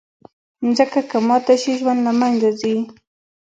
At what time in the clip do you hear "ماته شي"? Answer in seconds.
1.27-1.71